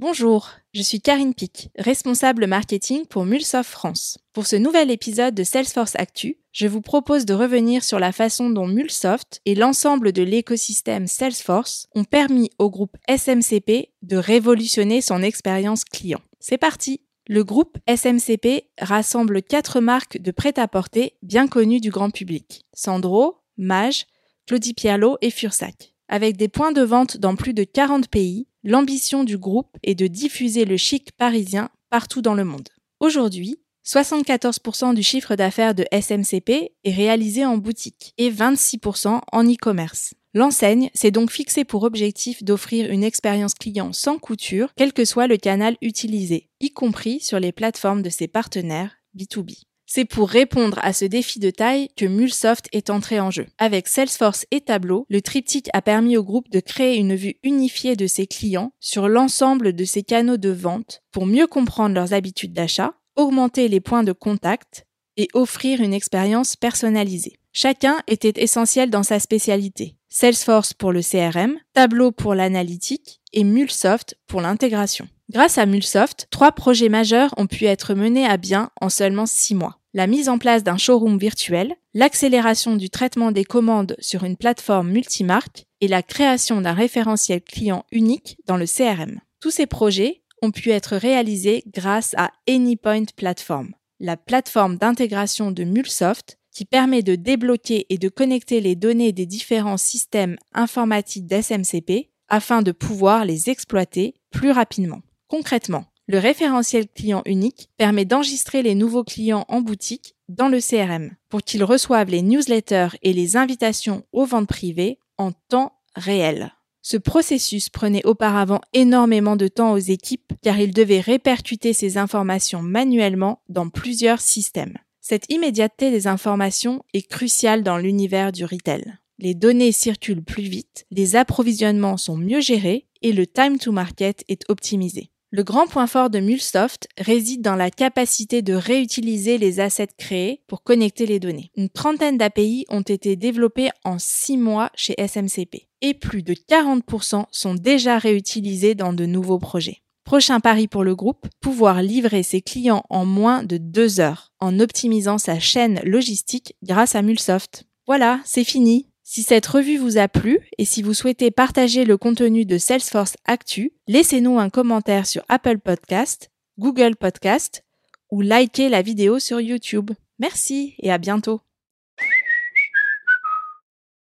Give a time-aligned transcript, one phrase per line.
[0.00, 4.18] Bonjour, je suis Karine Pic, responsable marketing pour Mulsoft France.
[4.32, 8.48] Pour ce nouvel épisode de Salesforce Actu, je vous propose de revenir sur la façon
[8.48, 15.20] dont Mulsoft et l'ensemble de l'écosystème Salesforce ont permis au groupe SMCP de révolutionner son
[15.20, 16.20] expérience client.
[16.38, 22.64] C'est parti Le groupe SMCP rassemble quatre marques de prêt-à-porter bien connues du grand public.
[22.72, 24.06] Sandro, Mage,
[24.46, 25.92] Claudie Pierlot et Fursac.
[26.08, 30.06] Avec des points de vente dans plus de 40 pays, l'ambition du groupe est de
[30.06, 32.68] diffuser le chic parisien partout dans le monde.
[32.98, 40.14] Aujourd'hui, 74% du chiffre d'affaires de SMCP est réalisé en boutique et 26% en e-commerce.
[40.32, 45.26] L'enseigne s'est donc fixée pour objectif d'offrir une expérience client sans couture, quel que soit
[45.26, 49.67] le canal utilisé, y compris sur les plateformes de ses partenaires B2B.
[49.90, 53.46] C'est pour répondre à ce défi de taille que Mulsoft est entré en jeu.
[53.56, 57.96] Avec Salesforce et Tableau, le triptyque a permis au groupe de créer une vue unifiée
[57.96, 62.52] de ses clients sur l'ensemble de ses canaux de vente pour mieux comprendre leurs habitudes
[62.52, 64.84] d'achat, augmenter les points de contact
[65.16, 67.38] et offrir une expérience personnalisée.
[67.54, 69.97] Chacun était essentiel dans sa spécialité.
[70.08, 75.08] Salesforce pour le CRM, Tableau pour l'analytique et Mulsoft pour l'intégration.
[75.30, 79.54] Grâce à Mulsoft, trois projets majeurs ont pu être menés à bien en seulement six
[79.54, 84.36] mois la mise en place d'un showroom virtuel, l'accélération du traitement des commandes sur une
[84.36, 89.20] plateforme multimarque et la création d'un référentiel client unique dans le CRM.
[89.40, 95.64] Tous ces projets ont pu être réalisés grâce à AnyPoint Platform, la plateforme d'intégration de
[95.64, 102.10] Mulsoft qui permet de débloquer et de connecter les données des différents systèmes informatiques d'SMCP
[102.28, 105.00] afin de pouvoir les exploiter plus rapidement.
[105.28, 111.12] Concrètement, le référentiel client unique permet d'enregistrer les nouveaux clients en boutique dans le CRM
[111.28, 116.54] pour qu'ils reçoivent les newsletters et les invitations aux ventes privées en temps réel.
[116.82, 122.62] Ce processus prenait auparavant énormément de temps aux équipes car ils devaient répercuter ces informations
[122.62, 124.76] manuellement dans plusieurs systèmes.
[125.08, 128.98] Cette immédiateté des informations est cruciale dans l'univers du retail.
[129.18, 134.22] Les données circulent plus vite, les approvisionnements sont mieux gérés et le time to market
[134.28, 135.10] est optimisé.
[135.30, 140.42] Le grand point fort de Mulsoft réside dans la capacité de réutiliser les assets créés
[140.46, 141.52] pour connecter les données.
[141.56, 147.24] Une trentaine d'API ont été développés en six mois chez SMCP et plus de 40%
[147.30, 149.80] sont déjà réutilisés dans de nouveaux projets.
[150.08, 154.58] Prochain pari pour le groupe, pouvoir livrer ses clients en moins de deux heures en
[154.58, 157.64] optimisant sa chaîne logistique grâce à Mulsoft.
[157.86, 158.88] Voilà, c'est fini.
[159.02, 163.18] Si cette revue vous a plu et si vous souhaitez partager le contenu de Salesforce
[163.26, 167.62] Actu, laissez-nous un commentaire sur Apple Podcast, Google Podcast
[168.10, 169.90] ou likez la vidéo sur YouTube.
[170.18, 171.42] Merci et à bientôt.